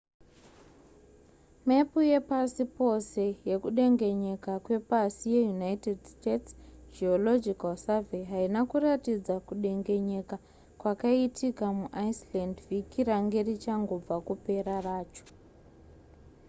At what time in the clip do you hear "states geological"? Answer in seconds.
6.13-7.73